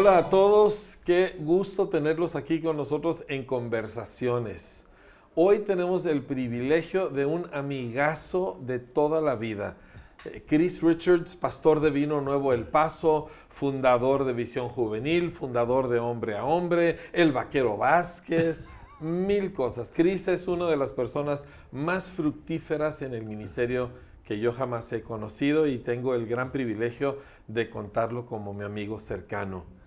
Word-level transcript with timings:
Hola 0.00 0.16
a 0.16 0.30
todos, 0.30 0.98
qué 1.04 1.36
gusto 1.40 1.90
tenerlos 1.90 2.34
aquí 2.34 2.62
con 2.62 2.74
nosotros 2.74 3.22
en 3.28 3.44
conversaciones. 3.44 4.86
Hoy 5.34 5.58
tenemos 5.58 6.06
el 6.06 6.22
privilegio 6.22 7.10
de 7.10 7.26
un 7.26 7.46
amigazo 7.52 8.58
de 8.62 8.78
toda 8.78 9.20
la 9.20 9.36
vida. 9.36 9.76
Eh, 10.24 10.42
Chris 10.48 10.82
Richards, 10.82 11.36
pastor 11.36 11.80
de 11.80 11.90
Vino 11.90 12.22
Nuevo 12.22 12.54
El 12.54 12.66
Paso, 12.66 13.26
fundador 13.50 14.24
de 14.24 14.32
Visión 14.32 14.70
Juvenil, 14.70 15.30
fundador 15.30 15.88
de 15.88 15.98
Hombre 15.98 16.34
a 16.38 16.46
Hombre, 16.46 16.96
el 17.12 17.32
Vaquero 17.32 17.76
Vázquez, 17.76 18.68
mil 19.00 19.52
cosas. 19.52 19.92
Chris 19.94 20.28
es 20.28 20.48
una 20.48 20.66
de 20.66 20.78
las 20.78 20.92
personas 20.92 21.46
más 21.72 22.10
fructíferas 22.10 23.02
en 23.02 23.12
el 23.12 23.24
ministerio 23.24 23.90
que 24.24 24.38
yo 24.38 24.54
jamás 24.54 24.90
he 24.94 25.02
conocido 25.02 25.66
y 25.66 25.76
tengo 25.76 26.14
el 26.14 26.26
gran 26.26 26.52
privilegio 26.52 27.18
de 27.48 27.68
contarlo 27.68 28.24
como 28.24 28.54
mi 28.54 28.64
amigo 28.64 28.98
cercano. 28.98 29.78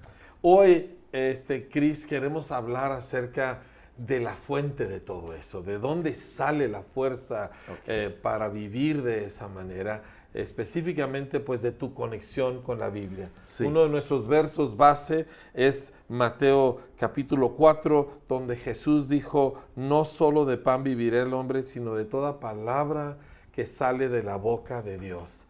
Hoy, 0.46 0.98
este, 1.14 1.70
Chris, 1.70 2.06
queremos 2.06 2.52
hablar 2.52 2.92
acerca 2.92 3.62
de 3.96 4.20
la 4.20 4.34
fuente 4.34 4.88
de 4.88 5.00
todo 5.00 5.34
eso, 5.34 5.62
de 5.64 5.80
dónde 5.80 6.14
sale 6.14 6.68
la 6.68 6.82
fuerza 6.82 7.52
eh, 7.88 8.14
para 8.22 8.50
vivir 8.50 9.04
de 9.04 9.24
esa 9.24 9.48
manera, 9.48 10.04
específicamente 10.34 11.40
pues 11.40 11.62
de 11.62 11.72
tu 11.72 11.94
conexión 11.94 12.62
con 12.62 12.78
la 12.78 12.90
Biblia. 12.90 13.32
Uno 13.62 13.84
de 13.84 13.90
nuestros 13.90 14.28
versos 14.28 14.76
base 14.76 15.28
es 15.54 15.94
Mateo 16.10 16.82
capítulo 16.98 17.54
4, 17.54 18.24
donde 18.28 18.58
Jesús 18.58 19.08
dijo, 19.08 19.64
no 19.78 20.04
solo 20.04 20.44
de 20.44 20.58
pan 20.58 20.84
vivirá 20.84 21.22
el 21.22 21.34
hombre, 21.34 21.64
sino 21.64 21.96
de 21.96 22.04
toda 22.04 22.42
palabra 22.42 23.18
que 23.54 23.66
sale 23.66 24.10
de 24.10 24.24
la 24.24 24.36
boca 24.36 24.82
de 24.82 24.98
Dios. 24.98 25.48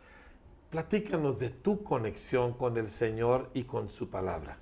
Platícanos 0.69 1.39
de 1.39 1.49
tu 1.49 1.81
conexión 1.81 2.53
con 2.53 2.77
el 2.77 2.87
Señor 2.87 3.49
y 3.55 3.63
con 3.63 3.89
su 3.89 4.11
palabra. 4.11 4.59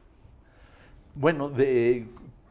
Bueno, 1.15 1.49
de, 1.49 2.07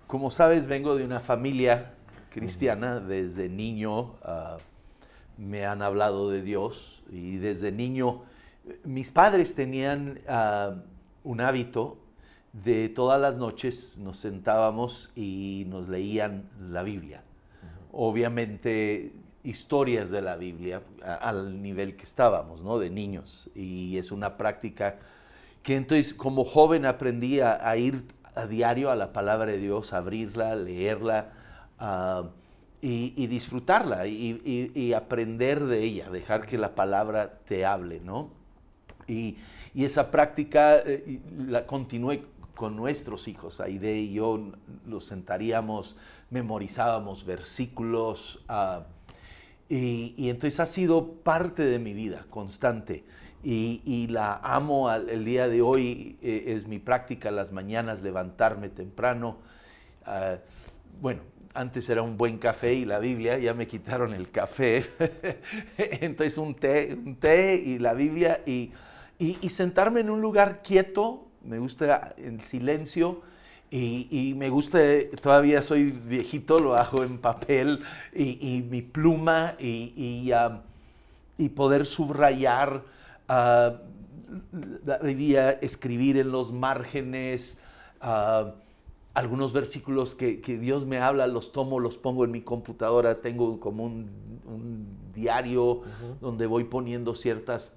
como 0.07 0.31
sabes, 0.31 0.67
vengo 0.67 0.95
de 0.95 1.05
una 1.05 1.21
familia 1.21 1.95
cristiana. 2.29 3.01
Desde 3.01 3.49
niño 3.49 4.15
ah, 4.23 4.59
me 5.39 5.65
han 5.65 5.81
hablado 5.81 6.31
de 6.31 6.43
Dios 6.43 7.03
y 7.11 7.37
desde 7.37 7.73
niño 7.73 8.23
mis 8.85 9.11
padres 9.11 9.55
tenían 9.55 10.21
ah, 10.29 10.75
un 11.25 11.41
hábito 11.41 11.97
de 12.53 12.89
todas 12.89 13.21
las 13.21 13.39
noches 13.39 13.99
nos 13.99 14.19
sentábamos 14.19 15.11
y 15.15 15.65
nos 15.69 15.89
leían 15.89 16.49
la 16.61 16.83
Biblia. 16.83 17.23
Obviamente 17.93 19.13
historias 19.43 20.11
de 20.11 20.21
la 20.21 20.37
Biblia 20.37 20.83
al 21.03 21.63
nivel 21.63 21.97
que 21.97 22.05
estábamos, 22.05 22.63
¿no? 22.63 22.79
De 22.79 22.91
niños. 22.91 23.49
Y 23.55 23.97
es 23.97 24.13
una 24.13 24.37
práctica 24.37 24.99
que 25.63 25.77
entonces 25.77 26.15
como 26.15 26.45
joven 26.45 26.87
aprendí 26.87 27.41
a, 27.41 27.77
ir 27.77 28.05
a 28.35 28.47
diario 28.47 28.91
a 28.91 28.97
la 28.97 29.13
palabra 29.13 29.47
de 29.47 29.59
Dios, 29.59 29.93
abrirla, 29.93 30.57
leerla 30.57 31.33
ah, 31.79 32.31
y, 32.81 33.27
disfrutarla 33.27 34.07
y, 34.07 34.93
aprender 34.95 35.65
de 35.65 35.83
ella, 35.83 36.11
dejar 36.11 36.47
que 36.47 36.59
la 36.59 36.75
palabra 36.75 37.39
te 37.45 37.67
hable, 37.67 38.01
¿no? 38.01 38.31
Y, 39.07 39.37
esa 39.75 40.11
práctica 40.11 40.79
eh, 40.79 41.21
la 41.47 41.65
continué 41.65 42.25
con 42.61 42.77
nuestros 42.77 43.27
hijos. 43.29 43.61
Aide 43.61 43.97
y 43.97 44.13
yo 44.13 44.53
los 44.87 45.07
sentaríamos, 45.07 45.97
memorizábamos 46.29 47.25
versículos. 47.25 48.45
Uh, 48.51 48.83
y, 49.71 50.29
entonces 50.29 50.61
ha 50.61 50.67
sido 50.67 51.13
parte 51.23 51.63
de 51.63 51.79
mi 51.79 51.95
vida 51.95 52.27
constante. 52.29 53.05
Y, 53.43 54.07
la 54.11 54.41
amo 54.43 54.93
el 54.93 55.25
día 55.25 55.49
de 55.49 55.63
hoy. 55.63 56.19
Eh, 56.23 56.45
es 56.49 56.67
mi 56.67 56.79
práctica 56.79 57.31
las 57.31 57.53
mañanas 57.53 58.03
levantarme 58.03 58.69
temprano. 58.69 59.39
Ah, 60.05 60.37
bueno, 61.01 61.23
antes 61.55 61.89
era 61.89 62.03
un 62.03 62.17
buen 62.17 62.39
café 62.39 62.75
y 62.75 62.85
la 62.85 62.99
Biblia, 62.99 63.39
ya 63.39 63.55
me 63.55 63.67
quitaron 63.67 64.15
el 64.15 64.31
café. 64.31 64.85
entonces 65.79 66.37
un 66.39 66.55
té, 66.55 66.95
un 66.95 67.17
té 67.17 67.55
y 67.55 67.79
la 67.79 67.95
Biblia 67.95 68.43
y, 68.47 68.73
y 69.19 69.49
sentarme 69.49 70.01
en 70.01 70.11
un 70.11 70.21
lugar 70.21 70.63
quieto, 70.63 71.27
me 71.43 71.59
gusta 71.59 72.15
el 72.19 72.41
silencio 72.43 73.23
y, 73.73 74.35
me 74.37 74.49
gusta, 74.49 74.81
todavía 75.23 75.63
soy 75.63 75.93
viejito, 75.93 76.59
lo 76.59 76.75
hago 76.75 77.05
en 77.05 77.19
papel 77.19 77.85
y, 78.13 78.65
mi 78.69 78.83
pluma 78.83 79.55
y, 79.61 80.33
poder 81.55 81.87
subrayar, 81.87 82.83
uh, 83.31 85.07
escribir 85.61 86.17
en 86.17 86.33
los 86.33 86.53
márgenes. 86.53 87.59
Ah, 88.01 88.55
algunos 89.13 89.53
versículos 89.53 90.15
que, 90.15 90.37
Dios 90.37 90.87
me 90.87 90.99
habla, 90.99 91.27
los 91.27 91.53
tomo, 91.53 91.81
los 91.81 91.99
pongo 91.99 92.25
en 92.25 92.31
mi 92.31 92.43
computadora, 92.43 93.21
tengo 93.21 93.59
como 93.59 93.85
un, 93.85 94.31
diario 95.15 95.83
donde 96.21 96.47
voy 96.47 96.65
poniendo 96.65 97.15
ciertas 97.15 97.73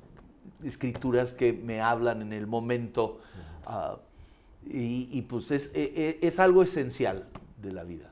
escrituras 0.63 1.33
que 1.33 1.51
me 1.51 1.81
hablan 1.81 2.21
en 2.21 2.31
el 2.31 2.47
momento. 2.47 3.19
Y, 4.65 5.21
pues 5.23 5.51
es, 5.51 5.71
e, 5.73 6.19
e, 6.21 6.25
es, 6.25 6.39
algo 6.39 6.63
esencial 6.63 7.25
de 7.61 7.73
la 7.73 7.83
vida. 7.83 8.11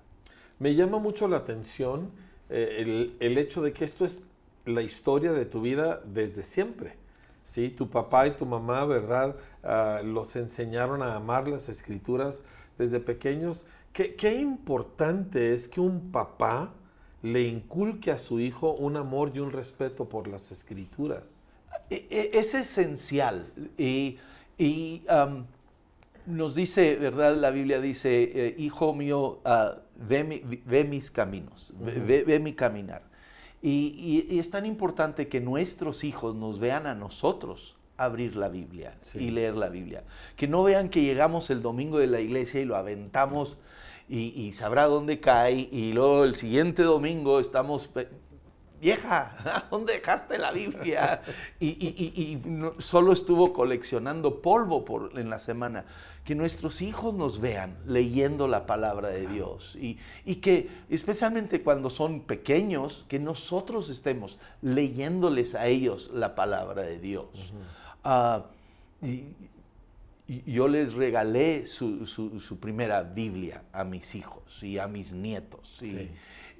Me 0.60 0.76
llama 0.76 1.00
mucho 1.00 1.28
la 1.28 1.38
atención 1.38 2.10
eh, 2.50 2.78
el, 2.80 3.16
el, 3.20 3.38
hecho 3.38 3.62
de 3.62 3.72
que 3.72 3.86
esto 3.86 4.04
es 4.04 4.24
la 4.66 4.82
historia 4.82 5.32
de 5.32 5.46
tu 5.46 5.62
vida 5.62 6.02
desde 6.06 6.44
siempre. 6.44 7.01
¿Sí? 7.44 7.70
Tu 7.70 7.90
papá 7.90 8.28
y 8.28 8.32
tu 8.32 8.46
mamá, 8.46 8.86
¿verdad? 8.86 9.36
Ah, 9.64 10.02
los 10.04 10.36
enseñaron 10.36 11.02
a 11.02 11.16
amar 11.16 11.48
las 11.48 11.70
escrituras 11.70 12.44
desde 12.78 13.00
pequeños. 13.00 13.66
¿Qué, 13.94 14.16
¿Qué 14.16 14.36
importante 14.36 15.54
es 15.54 15.68
que 15.68 15.82
un 15.82 16.12
papá 16.12 16.74
le 17.22 17.42
inculque 17.42 18.12
a 18.12 18.18
su 18.18 18.40
hijo 18.40 18.74
un 18.74 18.98
amor 18.98 19.32
y 19.34 19.40
un 19.40 19.52
respeto 19.52 20.08
por 20.10 20.28
las 20.28 20.52
escrituras? 20.52 21.52
E, 21.90 22.32
es 22.34 22.54
esencial. 22.54 23.52
Y, 23.78 24.18
y 24.58 25.04
nos 26.26 26.56
dice, 26.56 26.96
¿verdad? 26.96 27.36
La 27.36 27.52
Biblia 27.52 27.82
dice, 27.82 28.32
eh, 28.34 28.56
hijo 28.58 28.94
mío, 28.94 29.40
ah, 29.46 29.78
ve, 29.96 30.86
mis 30.88 31.12
caminos, 31.12 31.74
ve, 31.80 32.40
mi 32.40 32.54
caminar. 32.54 33.04
Y, 33.62 34.40
es 34.40 34.50
tan 34.50 34.66
importante 34.66 35.28
que 35.28 35.40
nuestros 35.40 36.04
hijos 36.04 36.36
nos 36.36 36.60
vean 36.60 36.88
a 36.88 36.96
nosotros 36.96 37.76
abrir 37.98 38.36
la 38.36 38.50
Biblia 38.50 38.98
y 39.14 39.30
leer 39.30 39.56
la 39.56 39.70
Biblia. 39.70 40.04
Que 40.36 40.48
no 40.48 40.64
vean 40.64 40.90
que 40.90 41.04
llegamos 41.04 41.50
el 41.52 41.62
domingo 41.62 42.00
de 42.00 42.08
la 42.08 42.20
iglesia 42.20 42.60
y 42.60 42.66
lo 42.66 42.76
aventamos 42.76 43.58
y, 44.10 44.52
sabrá 44.54 44.88
dónde 44.88 45.20
cae 45.20 45.70
y 45.72 45.94
luego 45.94 46.26
el 46.26 46.36
siguiente 46.36 46.84
domingo 46.84 47.40
estamos 47.40 47.90
vieja, 48.82 49.68
¿dónde 49.72 49.94
dejaste 49.94 50.38
la 50.38 50.52
Biblia? 50.52 51.22
Y, 51.60 52.40
solo 52.80 53.14
estuvo 53.14 53.54
coleccionando 53.54 54.42
polvo 54.42 54.84
por, 54.84 55.18
en 55.18 55.30
la 55.30 55.40
semana. 55.40 55.86
Que 56.26 56.36
nuestros 56.36 56.82
hijos 56.82 57.16
nos 57.16 57.40
vean 57.40 57.78
leyendo 57.86 58.48
la 58.48 58.66
palabra 58.68 59.10
de 59.10 59.28
Dios 59.28 59.78
y, 59.80 59.98
que 60.36 60.70
especialmente 60.90 61.62
cuando 61.62 61.90
son 61.90 62.22
pequeños, 62.22 63.06
que 63.08 63.20
nosotros 63.20 63.90
estemos 63.90 64.38
leyéndoles 64.62 65.56
a 65.56 65.68
ellos 65.68 66.12
la 66.14 66.36
palabra 66.36 66.84
de 66.84 67.00
Dios. 67.00 67.54
Ah, 68.04 68.46
y, 69.02 69.24
yo 70.46 70.70
les 70.70 70.94
regalé 70.94 71.68
su, 71.68 72.58
primera 72.62 73.04
Biblia 73.04 73.64
a 73.74 73.84
mis 73.84 74.16
hijos 74.16 74.64
y 74.64 74.78
a 74.78 74.88
mis 74.88 75.14
nietos. 75.14 75.78
Sí 75.80 76.10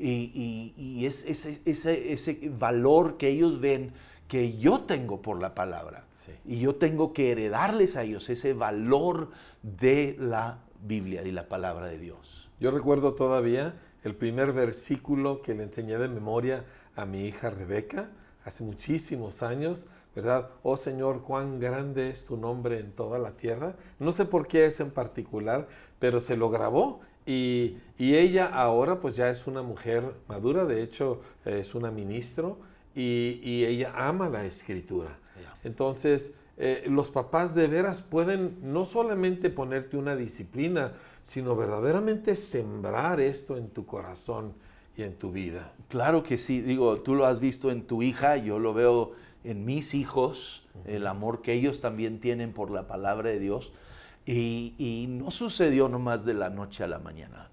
y, 0.02 1.06
es, 1.06 1.26
ese, 1.26 2.52
valor 2.58 3.18
que 3.18 3.30
ellos 3.30 3.60
ven 3.60 3.94
que 4.28 4.58
yo 4.58 4.82
tengo 4.82 5.22
por 5.22 5.40
la 5.42 5.54
palabra. 5.54 6.06
Y 6.46 6.60
yo 6.60 6.76
tengo 6.76 7.14
que 7.14 7.32
heredarles 7.32 7.96
a 7.96 8.04
ellos 8.04 8.30
ese 8.30 8.54
valor 8.54 9.30
de 9.62 10.16
la 10.20 10.60
Biblia 10.84 11.24
y 11.24 11.32
la 11.32 11.48
palabra 11.48 11.88
de 11.88 12.00
Dios. 12.00 12.50
Yo 12.60 12.72
recuerdo 12.72 13.14
todavía 13.14 13.76
el 14.04 14.16
primer 14.16 14.54
versículo 14.54 15.42
que 15.42 15.54
le 15.54 15.64
enseñé 15.64 15.98
de 15.98 16.08
memoria 16.08 16.66
a 16.96 17.06
mi 17.06 17.26
hija 17.26 17.50
Rebeca 17.50 18.10
hace 18.46 18.64
muchísimos 18.64 19.44
años, 19.44 19.88
¿verdad? 20.16 20.50
Oh 20.64 20.78
Señor, 20.78 21.22
cuán 21.22 21.60
grande 21.60 22.10
es 22.10 22.26
tu 22.26 22.38
nombre 22.38 22.80
en 22.80 22.92
toda 22.92 23.20
la 23.20 23.32
tierra. 23.32 23.76
No 24.00 24.12
sé 24.12 24.26
por 24.26 24.48
qué 24.48 24.66
es 24.66 24.80
en 24.80 24.92
particular, 24.92 25.68
pero 26.00 26.20
se 26.20 26.38
lo 26.38 26.50
grabó 26.50 27.02
y, 27.26 27.78
ella 28.00 28.48
ahora 28.48 29.00
pues 29.00 29.16
ya 29.16 29.30
es 29.30 29.46
una 29.46 29.62
mujer 29.62 30.16
madura, 30.28 30.66
de 30.66 30.82
hecho 30.82 31.22
es 31.46 31.76
una 31.76 31.92
ministro 31.92 32.58
y, 32.96 33.64
ella 33.66 33.94
ama 33.96 34.30
la 34.30 34.46
escritura. 34.46 35.20
Entonces, 35.64 36.34
eh, 36.58 36.84
los 36.88 37.12
papás 37.12 37.56
de 37.56 37.68
veras 37.68 38.02
pueden 38.02 38.58
no 38.62 38.86
solamente 38.86 39.50
ponerte 39.50 39.98
una 39.98 40.16
disciplina, 40.16 40.94
sino 41.22 41.56
verdaderamente 41.56 42.36
sembrar 42.36 43.20
esto 43.20 43.58
en 43.58 43.70
tu 43.70 43.86
corazón 43.86 44.54
y 44.98 45.04
en 45.04 45.16
tu 45.16 45.32
vida. 45.32 45.74
Claro 45.88 46.24
que 46.24 46.38
sí, 46.38 46.62
digo, 46.62 47.02
tú 47.02 47.16
lo 47.16 47.26
has 47.26 47.40
visto 47.40 47.72
en 47.72 47.84
tu 47.84 48.02
hija, 48.02 48.38
yo 48.38 48.60
lo 48.60 48.74
veo 48.74 49.14
en 49.44 49.66
mis 49.66 49.94
hijos, 49.94 50.64
el 50.86 51.08
amor 51.08 51.42
que 51.42 51.54
ellos 51.54 51.82
también 51.82 52.20
tienen 52.20 52.54
por 52.54 52.72
la 52.72 52.88
palabra 52.88 53.30
de 53.30 53.40
Dios. 53.40 53.72
Y, 54.26 54.76
y 54.78 55.08
no 55.08 55.32
sucedió 55.32 55.90
nomás 55.90 56.26
de 56.26 56.36
la 56.36 56.50
noche 56.50 56.84
a 56.84 56.88
la 56.88 57.00
mañana, 57.00 57.50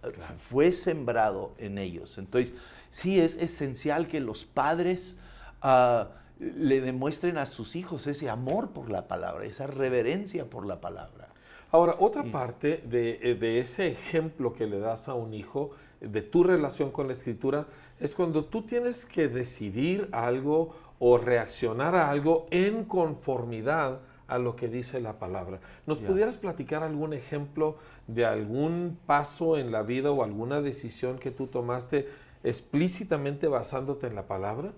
fue 0.51 0.73
sembrado 0.73 1.55
en 1.59 1.79
ellos. 1.79 2.19
Entonces, 2.19 2.53
sí 2.91 3.19
es 3.19 3.37
esencial 3.37 4.07
que 4.07 4.21
los 4.21 4.45
padres 4.45 5.17
ah, 5.63 6.09
le 6.39 6.81
demuestren 6.81 7.39
a 7.39 7.47
sus 7.47 7.75
hijos 7.75 8.07
ese 8.07 8.29
amor 8.29 8.71
por 8.71 8.91
la 8.91 9.09
palabra, 9.09 9.45
esa 9.47 9.67
reverencia 9.67 10.45
por 10.45 10.67
la 10.67 10.81
palabra. 10.81 11.29
Ahora, 11.71 11.97
otra 11.99 12.23
parte 12.25 12.83
de, 12.85 13.19
eh, 13.23 13.35
de 13.35 13.59
ese 13.59 13.89
ejemplo 13.89 14.53
que 14.55 14.67
le 14.67 14.79
das 14.79 15.09
a 15.09 15.15
un 15.15 15.35
hijo, 15.35 15.71
de 16.01 16.23
tu 16.23 16.45
relación 16.45 16.91
con 16.91 17.09
la 17.09 17.13
escritura, 17.13 17.67
es 17.99 18.15
cuando 18.15 18.45
tú 18.45 18.63
tienes 18.63 19.05
que 19.05 19.29
decidir 19.29 20.09
algo 20.13 20.75
o 20.99 21.19
reaccionar 21.19 21.95
a 21.95 22.11
algo 22.11 22.47
en 22.51 22.85
conformidad 22.85 24.01
a 24.29 24.39
lo 24.39 24.55
que 24.55 24.69
dice 24.69 25.01
la 25.01 25.19
palabra. 25.19 25.59
¿Nos 25.87 25.99
pudieras 25.99 26.37
platicar 26.37 26.83
algún 26.83 27.15
ejemplo 27.15 27.79
de 28.07 28.27
algún 28.27 28.99
paso 29.07 29.57
en 29.57 29.73
la 29.73 29.83
vida 29.83 30.11
o 30.13 30.23
alguna 30.23 30.61
decisión 30.61 31.19
que 31.19 31.31
tú 31.31 31.47
tomaste 31.47 32.09
explícitamente 32.45 33.49
basándote 33.49 34.07
en 34.07 34.15
la 34.15 34.27
palabra? 34.27 34.73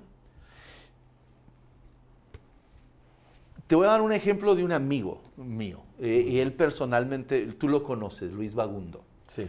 Te 3.66 3.74
voy 3.74 3.86
a 3.86 3.90
dar 3.90 4.02
un 4.02 4.12
ejemplo 4.12 4.54
de 4.54 4.64
un 4.64 4.72
amigo 4.72 5.20
mío. 5.36 5.82
Eh, 6.00 6.26
y 6.28 6.38
él 6.38 6.52
personalmente, 6.52 7.46
tú 7.46 7.68
lo 7.68 7.82
conoces, 7.82 8.32
Luis 8.32 8.54
Bagundo. 8.54 9.02
Sí. 9.26 9.46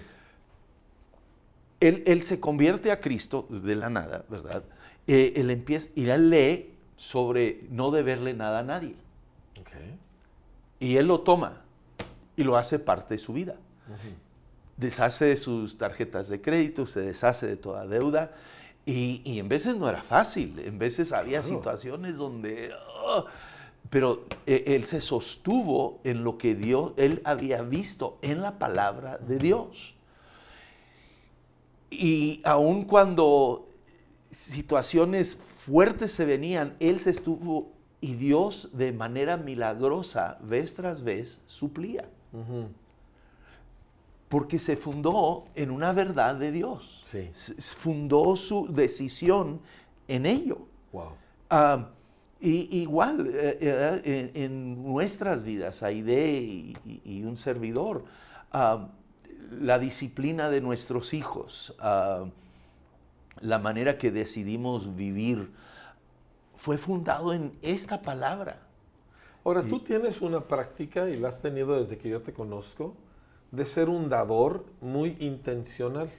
Él, 1.80 2.24
se 2.24 2.40
convierte 2.40 2.92
a 2.92 3.00
Cristo 3.00 3.48
de 3.50 3.76
la 3.76 3.90
nada, 3.90 4.26
¿verdad? 4.30 4.64
Eh, 5.08 5.34
él 5.36 5.50
empieza 5.50 5.90
y 5.96 6.08
él 6.08 6.30
lee 6.30 6.76
sobre 6.96 7.62
no 7.72 7.90
deberle 7.90 8.34
nada 8.34 8.60
a 8.60 8.64
nadie. 8.64 8.96
Y 10.80 10.98
él 10.98 11.08
lo 11.08 11.22
toma 11.22 11.62
y 12.36 12.44
lo 12.44 12.58
hace 12.58 12.80
parte 12.80 13.16
de 13.16 13.18
su 13.20 13.34
vida. 13.34 13.56
Deshace 14.78 15.26
de 15.26 15.38
sus 15.38 15.78
tarjetas 15.78 16.28
de 16.28 16.42
crédito, 16.42 16.88
se 16.88 17.02
deshace 17.02 17.46
de 17.46 17.58
toda 17.58 17.86
deuda. 17.86 18.34
Y, 18.86 19.22
en 19.38 19.48
veces 19.48 19.76
no 19.76 19.88
era 19.88 20.02
fácil, 20.02 20.58
en 20.60 20.80
veces 20.80 21.12
había 21.14 21.44
situaciones 21.44 22.18
donde... 22.18 22.72
Oh, 23.04 23.26
pero 23.90 24.26
eh, 24.46 24.64
él 24.68 24.86
se 24.86 25.02
sostuvo 25.02 26.00
en 26.04 26.24
lo 26.24 26.38
que 26.38 26.56
Dios, 26.56 26.94
él 26.96 27.22
había 27.26 27.62
visto 27.62 28.18
en 28.22 28.42
la 28.42 28.58
palabra 28.58 29.18
de 29.18 29.38
Dios. 29.38 29.96
Y 31.90 32.42
aun 32.46 32.86
cuando 32.86 33.68
situaciones 34.30 35.36
fuertes 35.36 36.14
se 36.14 36.26
venían, 36.26 36.76
él 36.80 37.02
se 37.02 37.10
estuvo 37.10 37.74
y 38.02 38.16
Dios 38.16 38.70
de 38.74 38.92
manera 38.92 39.38
milagrosa, 39.38 40.40
vez 40.42 40.74
tras 40.74 41.04
vez, 41.04 41.40
suplía. 41.46 42.10
Porque 44.28 44.60
se 44.60 44.76
fundó 44.76 45.46
en 45.56 45.70
una 45.72 45.94
verdad 45.94 46.36
de 46.36 46.52
Dios. 46.52 47.02
Fundó 47.78 48.36
su 48.36 48.68
decisión 48.68 49.62
en 50.08 50.26
ello. 50.26 50.68
Wow. 50.92 51.14
Ah, 51.50 51.90
y 52.40 52.80
igual, 52.82 53.28
eh, 53.28 53.58
eh, 53.62 54.32
en, 54.34 54.82
nuestras 54.84 55.44
vidas, 55.44 55.84
Aide 55.84 56.34
y, 56.42 56.76
y, 57.06 57.24
un 57.24 57.38
servidor, 57.38 58.06
ah, 58.52 58.90
la 59.52 59.78
disciplina 59.78 60.50
de 60.50 60.60
nuestros 60.60 61.14
hijos, 61.14 61.76
ah, 61.80 62.26
la 63.42 63.60
manera 63.60 64.00
que 64.00 64.12
decidimos 64.12 64.96
vivir, 64.96 65.52
fue 66.62 66.78
fundado 66.78 67.34
en 67.34 67.58
esta 67.64 68.04
palabra. 68.04 68.60
Ahora, 69.44 69.64
tú 69.64 69.80
tienes 69.80 70.22
una 70.22 70.48
práctica, 70.48 71.10
y 71.10 71.18
la 71.18 71.30
has 71.30 71.42
tenido 71.42 71.82
desde 71.82 71.98
que 71.98 72.08
yo 72.08 72.22
te 72.22 72.34
conozco, 72.34 72.94
de 73.50 73.66
ser 73.66 73.90
un 73.90 74.10
dador 74.10 74.64
muy 74.80 75.18
intencional, 75.20 76.12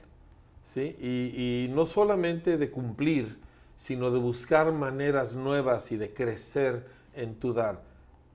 ¿sí? 0.64 0.96
y 1.00 1.68
no 1.72 1.86
solamente 1.86 2.58
de 2.58 2.72
cumplir, 2.72 3.38
sino 3.76 4.10
de 4.10 4.18
buscar 4.18 4.72
maneras 4.72 5.36
nuevas 5.36 5.92
y 5.92 5.96
de 5.96 6.12
crecer 6.12 6.88
en 7.14 7.36
tu 7.36 7.52
dar. 7.52 7.82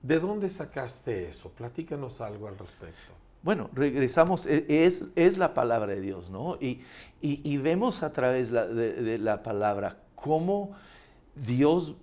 ¿De 0.02 0.18
dónde 0.18 0.48
sacaste 0.48 1.28
eso? 1.28 1.50
Platícanos 1.50 2.22
algo 2.22 2.48
al 2.48 2.56
respecto. 2.56 3.12
Bueno, 3.42 3.68
regresamos, 3.74 4.46
e, 4.46 4.64
es, 4.68 5.04
es 5.14 5.36
la 5.36 5.52
palabra 5.52 5.92
de 5.94 6.00
Dios, 6.00 6.30
¿no? 6.30 6.56
Y, 6.60 6.80
y, 7.20 7.56
vemos 7.58 8.02
a 8.02 8.12
través 8.12 8.50
de, 8.50 9.18
la 9.18 9.42
palabra 9.42 9.98
cómo 10.14 10.72
Dios 11.46 11.94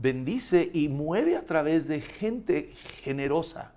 bendice 0.00 0.70
y 0.72 0.88
mueve 0.88 1.36
a 1.36 1.44
través 1.44 1.88
de 1.88 2.00
gente 2.00 2.72
generosa, 3.02 3.72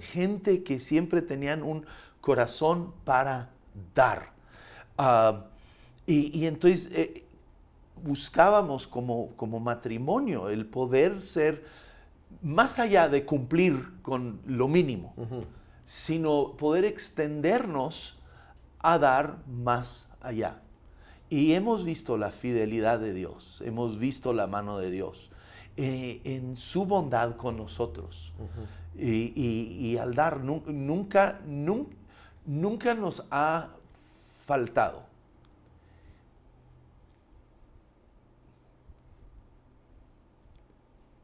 gente 0.00 0.62
que 0.62 0.80
siempre 0.80 1.22
tenían 1.22 1.62
un 1.62 1.84
corazón 2.20 2.92
para 3.04 3.50
dar. 3.94 4.32
Ah, 4.96 5.44
y, 6.06 6.38
y, 6.38 6.46
entonces 6.46 6.90
eh, 6.92 7.24
buscábamos 8.02 8.86
como, 8.86 9.30
como 9.36 9.60
matrimonio, 9.60 10.48
el 10.48 10.66
poder 10.66 11.22
ser 11.22 11.64
más 12.42 12.78
allá 12.78 13.08
de 13.08 13.24
cumplir 13.24 14.00
con 14.02 14.40
lo 14.46 14.68
mínimo, 14.68 15.14
sino 15.84 16.56
poder 16.56 16.84
extendernos 16.84 18.16
a 18.78 18.98
dar 18.98 19.38
más 19.46 20.08
allá. 20.20 20.60
Y 21.28 21.52
hemos 21.52 21.84
visto 21.84 22.16
la 22.16 22.30
fidelidad 22.30 23.00
de 23.00 23.12
Dios, 23.12 23.62
hemos 23.64 23.98
visto 23.98 24.32
la 24.32 24.46
mano 24.46 24.78
de 24.78 24.90
Dios 24.90 25.30
eh, 25.76 26.20
en 26.24 26.56
su 26.56 26.86
bondad 26.86 27.36
con 27.36 27.56
nosotros. 27.56 28.32
y, 28.98 29.96
al 29.98 30.14
dar, 30.14 30.40
nunca, 30.40 31.40
nunca, 31.44 31.98
nunca 32.46 32.94
nos 32.94 33.24
ha 33.30 33.70
faltado. 34.46 35.06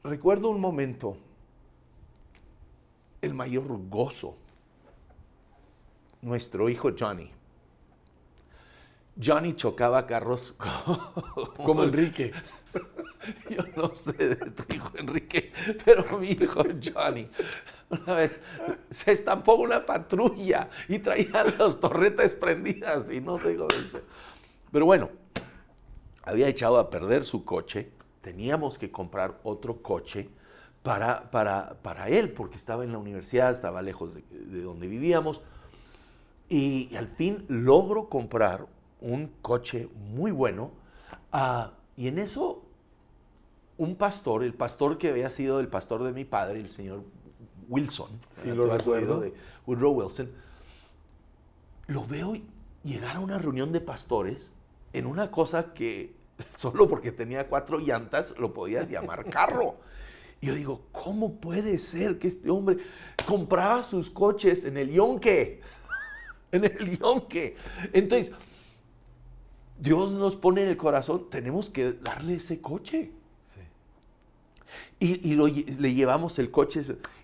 recuerdo 0.05 0.51
un 0.51 0.61
momento, 0.61 1.17
el 3.21 3.35
mayor 3.35 3.65
gozo, 3.89 4.37
nuestro 6.21 6.69
hijo 6.69 6.91
Johnny. 6.99 7.31
Johnny 9.21 9.55
chocaba 9.55 10.07
carros 10.07 10.55
como 11.57 11.85
Enrique. 11.85 12.33
Yo 13.51 13.65
no 13.77 13.95
sé 13.95 14.13
de 14.13 14.37
tu 14.37 14.75
hijo 14.75 14.91
Enrique, 14.97 15.53
pero 15.85 16.19
mi 16.19 16.31
hijo 16.31 16.63
Johnny, 16.83 17.29
una 17.91 18.15
vez 18.15 18.41
se 18.91 19.13
estampó 19.13 19.55
una 19.55 19.85
patrulla 19.85 20.69
y 20.89 20.99
traía 20.99 21.45
las 21.59 21.79
torretas 21.79 22.35
prendidas 22.35 23.11
y 23.13 23.21
no 23.21 23.39
sé 23.39 23.57
cómo 23.57 23.69
Pero 24.73 24.87
bueno, 24.87 25.11
había 26.23 26.49
echado 26.49 26.79
a 26.79 26.91
perder 26.91 27.25
su 27.25 27.45
coche 27.45 27.93
teníamos 28.23 28.79
que 28.79 28.91
comprar 28.91 29.39
otro 29.43 29.83
coche 29.83 30.31
para, 30.83 31.31
para, 31.31 32.09
él, 32.09 32.33
porque 32.33 32.57
estaba 32.57 32.83
en 32.83 32.93
la 32.93 32.99
universidad, 32.99 33.53
estaba 33.53 33.83
lejos 33.83 34.15
de, 34.15 34.63
donde 34.63 34.89
vivíamos. 34.89 35.43
Y, 36.49 36.95
al 36.97 37.09
fin 37.09 37.45
logro 37.49 38.09
comprar 38.09 38.67
un 39.03 39.33
coche 39.43 39.89
muy 39.95 40.31
bueno. 40.31 40.71
Ah, 41.33 41.73
y 41.97 42.09
en 42.09 42.19
eso, 42.19 42.63
un 43.77 43.97
pastor, 43.97 44.45
el 44.45 44.55
pastor 44.55 44.99
que 44.99 45.11
había 45.11 45.31
sido 45.31 45.61
el 45.61 45.69
pastor 45.69 46.03
de 46.05 46.13
mi 46.13 46.25
padre, 46.25 46.61
el 46.61 46.71
señor 46.71 47.05
Wilson, 47.69 48.11
sí, 48.29 48.51
lo 48.51 48.67
recuerdo. 48.67 49.21
de 49.21 49.35
Woodrow 49.67 49.93
Wilson, 49.93 50.31
lo 51.87 52.07
veo 52.07 52.35
llegar 52.85 53.17
a 53.17 53.21
una 53.21 53.39
reunión 53.39 53.73
de 53.73 53.81
pastores 53.81 54.55
en 54.93 55.07
una 55.07 55.31
cosa 55.31 55.73
que 55.75 56.15
solo 56.57 56.89
porque 56.89 57.13
tenía 57.13 57.49
cuatro 57.49 57.79
llantas 57.79 58.35
lo 58.39 58.53
podías 58.53 58.91
llamar 58.91 59.29
carro. 59.29 59.77
Y 60.41 60.47
yo 60.47 60.55
digo, 60.55 60.87
¿cómo 60.91 61.37
puede 61.37 61.79
ser 61.79 62.19
que 62.19 62.27
este 62.27 62.51
hombre 62.51 62.79
compraba 63.27 63.83
sus 63.85 64.11
coches 64.11 64.65
en 64.65 64.77
el 64.77 64.91
yonque? 64.91 65.61
En 66.53 66.65
el 66.65 66.99
yonque. 66.99 67.57
Entonces, 67.95 68.31
Dios 69.83 70.15
nos 70.15 70.37
pone 70.37 70.63
en 70.63 70.69
el 70.69 70.77
corazón, 70.77 71.29
tenemos 71.29 71.69
que 71.69 71.93
darle 71.93 72.35
ese 72.35 72.61
coche. 72.61 73.11
Y, 75.01 75.35
le 75.35 75.95
llevamos 75.95 76.39
el 76.39 76.53
coche. 76.53 76.83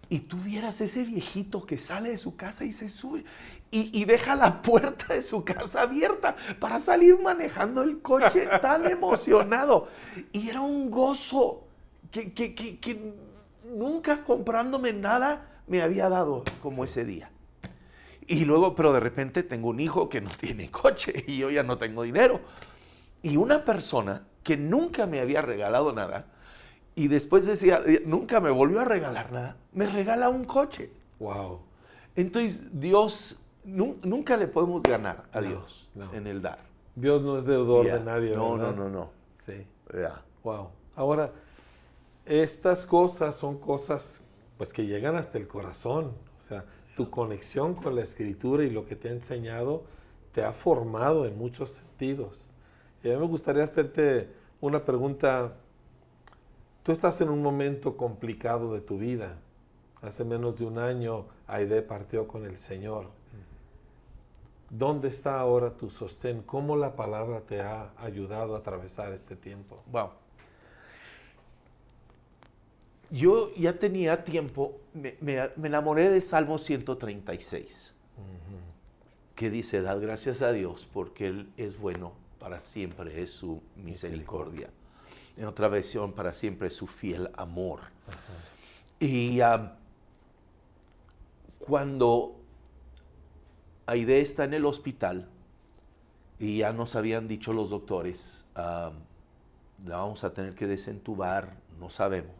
Y 0.09 0.21
tú 0.21 0.37
vieras 0.38 0.81
ese 0.81 1.05
viejito 1.05 1.65
que 1.65 1.79
sale 1.79 2.11
de 2.11 2.19
su 2.19 2.35
casa 2.35 2.65
y 2.65 2.73
se 2.73 2.88
sube 2.88 3.25
y, 3.71 4.05
deja 4.07 4.35
la 4.35 4.61
puerta 4.62 5.15
de 5.15 5.23
su 5.23 5.45
casa 5.45 5.83
abierta 5.83 6.35
para 6.59 6.81
salir 6.81 7.21
manejando 7.21 7.83
el 7.83 8.00
coche 8.00 8.49
tan 8.61 8.87
emocionado. 8.91 9.87
Y 10.33 10.49
era 10.49 10.61
un 10.61 10.91
gozo 10.91 11.65
que, 12.11 12.33
que, 12.33 13.15
nunca 13.73 14.25
comprándome 14.25 14.93
nada 14.93 15.62
me 15.69 15.81
había 15.81 16.09
dado 16.09 16.43
como 16.61 16.85
ese 16.85 17.05
día. 17.05 17.31
Y 18.28 18.44
luego, 18.44 18.75
pero 18.75 18.92
de 18.92 19.00
repente 19.00 19.42
tengo 19.42 19.70
un 19.70 19.80
hijo 19.80 20.08
que 20.08 20.20
no 20.20 20.30
tiene 20.30 20.70
coche 20.70 21.25
y 21.26 21.38
yo 21.38 21.50
ya 21.50 21.62
no 21.62 21.78
tengo 21.78 22.02
dinero. 22.02 22.40
Y 23.23 23.37
una 23.37 23.64
persona 23.64 24.26
que 24.44 24.56
nunca 24.56 25.06
me 25.06 25.18
había 25.20 25.42
regalado 25.42 25.92
nada, 25.92 26.26
y 26.94 27.08
después 27.08 27.47
decía, 27.47 27.82
nunca 28.04 28.40
me 28.40 28.50
volvió 28.50 28.80
a 28.80 28.85
regalar 28.85 29.32
nada, 29.32 29.56
me 29.73 29.87
regala 29.87 30.28
un 30.28 30.44
coche. 30.44 30.90
Wow. 31.18 31.61
Entonces, 32.16 32.78
Dios, 32.80 33.38
nu- 33.64 33.97
nunca 34.02 34.37
le 34.37 34.47
podemos 34.47 34.82
ganar 34.82 35.25
a 35.32 35.40
No, 35.40 35.49
Dios 35.49 35.90
no. 35.94 36.12
en 36.12 36.26
el 36.26 36.42
dar. 36.42 36.58
Dios 36.97 37.23
no 37.23 37.38
es 37.38 37.44
deudor 37.44 37.87
Ya. 37.87 37.99
de 37.99 38.04
nadie. 38.04 38.32
No, 38.35 38.52
¿verdad? 38.58 38.75
no, 38.75 38.85
no, 38.85 38.90
no. 38.90 39.11
Sí. 39.35 39.66
Ya. 39.94 40.23
Wow. 40.42 40.70
Ahora, 40.97 41.32
estas 42.26 42.85
cosas 42.85 43.37
son 43.37 43.58
cosas 43.58 44.23
pues 44.56 44.73
que 44.73 44.85
llegan 44.87 45.14
hasta 45.16 45.38
el 45.38 45.47
corazón. 45.47 46.06
O 46.37 46.40
sea, 46.40 46.64
tu 46.99 47.11
conexión 47.11 47.75
con 47.75 47.95
la 47.95 48.02
escritura 48.02 48.64
y 48.64 48.71
lo 48.71 48.85
que 48.85 48.97
te 48.97 49.09
ha 49.09 49.12
enseñado 49.12 49.85
te 50.33 50.43
ha 50.43 50.52
formado 50.52 51.26
en 51.26 51.38
muchos 51.38 51.71
sentidos. 51.71 52.55
Y 53.05 53.09
a 53.09 53.12
mí 53.12 53.21
me 53.21 53.26
gustaría 53.28 53.62
hacerte 53.62 54.28
una 54.61 54.85
pregunta. 54.85 55.55
Tú 56.83 56.90
estás 56.90 57.21
en 57.21 57.28
un 57.28 57.40
momento 57.40 57.97
complicado 57.97 58.75
de 58.75 58.81
tu 58.81 58.99
vida. 58.99 59.38
Hace 60.02 60.25
menos 60.25 60.59
de 60.59 60.64
un 60.64 60.76
año 60.76 61.26
Aide 61.47 61.83
partió 61.83 62.26
con 62.26 62.45
el 62.45 62.57
Señor. 62.57 63.07
¿Dónde 64.69 65.07
está 65.07 65.38
ahora 65.38 65.76
tu 65.76 65.90
sostén? 65.90 66.43
¿Cómo 66.43 66.75
la 66.75 66.97
palabra 66.97 67.43
te 67.43 67.61
ha 67.61 67.93
ayudado 67.97 68.57
a 68.57 68.59
atravesar 68.59 69.12
este 69.12 69.37
tiempo? 69.37 69.85
Wow. 69.93 70.09
Yo 73.11 73.55
ya 73.57 73.79
tenía 73.79 74.23
tiempo, 74.25 74.79
me, 74.93 75.17
me- 75.21 75.50
me 75.57 75.69
enamoré 75.69 76.11
de 76.11 76.21
Salmo 76.21 76.59
136, 76.59 77.95
que 79.35 79.50
dice, 79.50 79.81
dad 79.83 80.00
gracias 80.00 80.43
a 80.43 80.53
Dios 80.53 80.87
porque 80.93 81.29
Él 81.29 81.53
es 81.57 81.79
bueno, 81.79 82.12
para 82.38 82.61
siempre 82.61 83.23
es 83.23 83.31
su 83.31 83.62
misericordia. 83.77 84.69
En 85.37 85.47
otra 85.47 85.69
versión, 85.69 86.12
para 86.12 86.35
siempre 86.35 86.69
es 86.69 86.75
su 86.75 86.87
fiel 86.87 87.31
amor. 87.37 87.81
Y 89.00 89.38
cuando 91.59 92.35
Aide 93.87 94.21
está 94.21 94.45
en 94.45 94.55
el 94.55 94.65
hospital 94.67 95.29
y 96.38 96.59
ya 96.59 96.73
nos 96.73 96.95
habían 96.97 97.27
dicho 97.29 97.53
los 97.53 97.71
doctores, 97.71 98.45
la 98.55 98.93
vamos 99.87 100.25
a 100.25 100.33
tener 100.35 100.55
que 100.55 100.67
desentubar, 100.67 101.55
no 101.79 101.88
sabemos. 101.88 102.35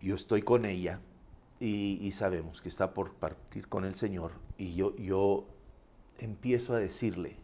Yo 0.00 0.14
estoy 0.14 0.42
con 0.42 0.64
ella 0.64 1.00
y, 1.60 2.10
sabemos 2.12 2.60
que 2.60 2.68
está 2.68 2.94
por 2.94 3.14
partir 3.14 3.68
con 3.68 3.84
el 3.84 3.94
Señor 3.94 4.32
y 4.56 4.74
yo, 4.74 4.94
yo 4.96 5.46
empiezo 6.18 6.74
a 6.74 6.78
decirle 6.78 7.36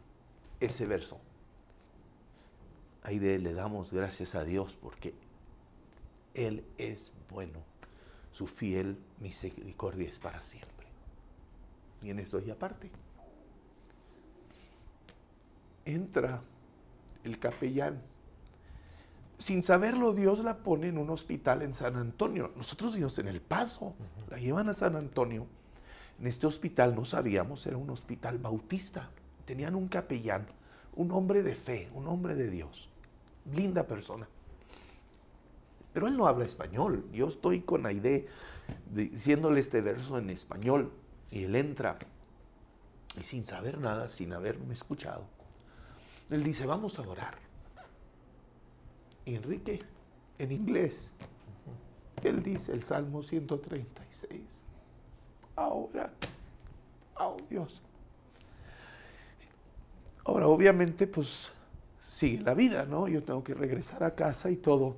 ese 0.60 0.86
verso. 0.86 1.20
Aide, 3.02 3.38
le 3.38 3.52
damos 3.52 3.92
gracias 3.92 4.34
a 4.34 4.44
Dios 4.44 4.76
porque 4.80 5.14
Él 6.32 6.64
es 6.78 7.12
bueno, 7.30 7.58
su 8.32 8.46
fiel 8.46 8.98
misericordia 9.20 10.08
es 10.08 10.18
para 10.18 10.40
siempre. 10.40 10.86
Y 12.02 12.10
en 12.10 12.18
eso 12.18 12.40
y 12.40 12.50
aparte. 12.50 12.90
Entra 15.84 16.42
el 17.24 17.38
capellán. 17.38 18.00
Sin 19.38 19.62
saberlo, 19.62 20.12
Dios 20.12 20.40
la 20.40 20.58
pone 20.58 20.88
en 20.88 20.98
un 20.98 21.10
hospital 21.10 21.62
en 21.62 21.74
San 21.74 21.96
Antonio. 21.96 22.52
Nosotros 22.56 22.92
vivimos 22.92 23.18
en 23.18 23.28
El 23.28 23.40
Paso, 23.40 23.94
la 24.30 24.38
llevan 24.38 24.68
a 24.68 24.74
San 24.74 24.96
Antonio. 24.96 25.46
En 26.20 26.26
este 26.26 26.46
hospital 26.46 26.94
no 26.94 27.04
sabíamos, 27.04 27.66
era 27.66 27.76
un 27.76 27.90
hospital 27.90 28.38
bautista. 28.38 29.10
Tenían 29.44 29.74
un 29.74 29.88
capellán, 29.88 30.46
un 30.94 31.10
hombre 31.10 31.42
de 31.42 31.54
fe, 31.54 31.90
un 31.94 32.06
hombre 32.06 32.34
de 32.34 32.48
Dios. 32.50 32.88
Linda 33.52 33.86
persona. 33.86 34.28
Pero 35.92 36.06
él 36.06 36.16
no 36.16 36.26
habla 36.26 36.44
español. 36.44 37.04
Yo 37.12 37.28
estoy 37.28 37.60
con 37.60 37.86
Aide 37.86 38.28
diciéndole 38.92 39.60
este 39.60 39.80
verso 39.80 40.18
en 40.18 40.30
español. 40.30 40.92
Y 41.30 41.44
él 41.44 41.56
entra 41.56 41.98
y 43.18 43.22
sin 43.22 43.44
saber 43.44 43.78
nada, 43.78 44.08
sin 44.08 44.32
haberme 44.32 44.74
escuchado, 44.74 45.24
él 46.30 46.42
dice, 46.42 46.66
vamos 46.66 46.98
a 46.98 47.02
orar. 47.02 47.36
Enrique, 49.26 49.80
en 50.38 50.52
inglés, 50.52 51.10
él 52.22 52.42
dice 52.42 52.72
el 52.72 52.82
Salmo 52.82 53.22
136. 53.22 54.40
Ahora, 55.56 56.10
oh 57.18 57.36
Dios. 57.48 57.82
Ahora, 60.24 60.48
obviamente, 60.48 61.06
pues 61.06 61.52
sigue 62.00 62.42
la 62.42 62.54
vida, 62.54 62.86
¿no? 62.86 63.08
Yo 63.08 63.22
tengo 63.22 63.44
que 63.44 63.54
regresar 63.54 64.04
a 64.04 64.14
casa 64.14 64.50
y 64.50 64.56
todo. 64.56 64.96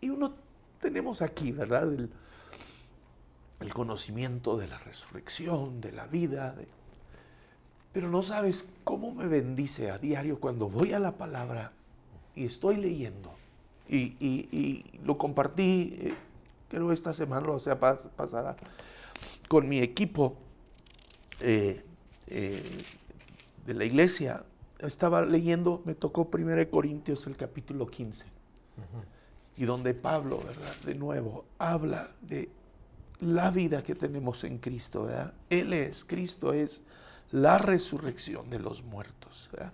Y 0.00 0.10
uno 0.10 0.34
tenemos 0.80 1.22
aquí, 1.22 1.52
¿verdad? 1.52 1.92
El, 1.92 2.10
conocimiento 3.72 4.58
de 4.58 4.68
la 4.68 4.78
resurrección, 4.78 5.80
de 5.80 5.90
la 5.90 6.06
vida, 6.06 6.54
pero 7.94 8.10
no 8.10 8.22
sabes 8.22 8.68
cómo 8.84 9.14
me 9.14 9.26
bendice 9.26 9.90
a 9.90 9.96
diario 9.96 10.38
cuando 10.38 10.68
voy 10.68 10.92
a 10.92 10.98
la 10.98 11.12
palabra 11.12 11.72
y 12.36 12.44
estoy 12.46 12.76
leyendo. 12.76 13.32
Y, 13.88 14.16
y- 14.18 14.48
y 14.50 14.84
lo 15.04 15.18
compartí, 15.18 15.96
eh, 16.00 16.14
creo 16.68 16.90
esta 16.92 17.12
semana, 17.12 17.48
o 17.50 17.58
sea, 17.60 17.78
pas- 17.78 18.08
pasada, 18.10 18.56
con 19.48 19.68
mi 19.68 19.78
equipo 19.78 20.36
eh, 21.40 21.84
eh, 22.28 22.62
de 23.66 23.74
la 23.74 23.84
iglesia. 23.84 24.44
Estaba 24.78 25.24
leyendo, 25.24 25.82
me 25.84 25.94
tocó 25.94 26.28
1 26.32 26.68
Corintios 26.70 27.26
el 27.26 27.36
capítulo 27.36 27.86
15 27.86 28.26
y 29.56 29.64
donde 29.64 29.94
Pablo, 29.94 30.38
¿verdad? 30.44 30.74
De 30.84 30.94
nuevo, 30.94 31.44
habla 31.58 32.10
de 32.22 32.50
la 33.20 33.50
vida 33.50 33.82
que 33.84 33.94
tenemos 33.94 34.42
en 34.44 34.58
Cristo, 34.58 35.04
¿verdad? 35.04 35.32
Él 35.48 35.72
es, 35.72 36.04
Cristo 36.04 36.52
es 36.52 36.82
la 37.30 37.58
resurrección 37.58 38.50
de 38.50 38.58
los 38.58 38.82
muertos, 38.82 39.48
¿verdad? 39.52 39.72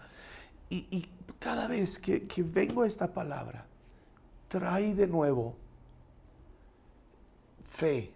Y, 0.68 0.86
y 0.90 1.08
cada 1.40 1.66
vez 1.66 1.98
que, 1.98 2.28
que 2.28 2.44
vengo 2.44 2.82
a 2.82 2.86
esta 2.86 3.12
palabra, 3.12 3.66
trae 4.46 4.94
de 4.94 5.08
nuevo 5.08 5.56
fe, 7.80 8.12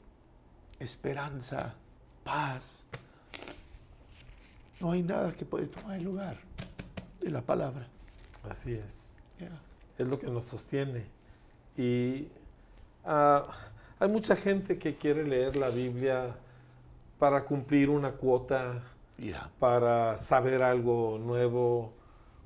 esperanza, 0.78 1.74
paz. 2.22 2.84
No 4.78 4.92
hay 4.92 5.02
nada 5.02 5.32
que 5.32 5.44
puede 5.44 5.66
tomar 5.66 5.96
el 5.96 6.04
lugar 6.04 6.36
de 7.20 7.30
la 7.30 7.40
palabra. 7.40 7.88
Así 8.48 8.74
es. 8.74 9.16
Es 9.98 10.06
lo 10.06 10.18
que 10.18 10.26
nos 10.26 10.44
sostiene. 10.44 11.06
Y 11.76 12.28
ah, 13.04 13.46
hay 13.98 14.08
mucha 14.08 14.36
gente 14.36 14.76
que 14.76 14.96
quiere 14.96 15.24
leer 15.24 15.56
la 15.56 15.70
Biblia 15.70 16.36
para 17.18 17.44
cumplir 17.44 17.88
una 17.88 18.12
cuota, 18.12 18.82
para 19.58 20.18
saber 20.18 20.62
algo 20.62 21.18
nuevo, 21.18 21.92